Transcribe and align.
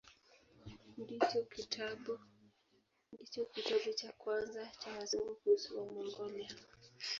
Ndicho 3.11 3.43
kitabu 3.53 3.93
cha 3.97 4.11
kwanza 4.19 4.63
cha 4.79 4.89
Wazungu 4.97 5.33
kuhusu 5.35 5.77
Wamongolia. 5.77 6.55